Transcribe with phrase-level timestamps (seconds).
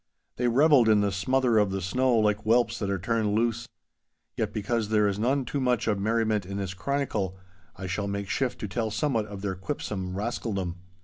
[0.37, 3.67] They revelled in the smother of the snow like whelps that are turned loose.
[4.35, 7.37] Yet because there is none too much of merriment in this chronicle,
[7.75, 10.77] I shall make shift to tell somewhat of their quipsome rascaldom.